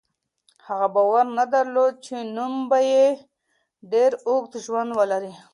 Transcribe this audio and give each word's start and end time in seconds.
هغه 0.65 0.87
باور 0.95 1.25
نه 1.39 1.45
درلود 1.53 1.93
چې 2.05 2.15
نوم 2.35 2.53
به 2.69 2.79
یې 2.91 3.05
ډېر 3.91 4.11
اوږد 4.29 4.53
ژوند 4.65 4.89
ولري. 4.99 5.33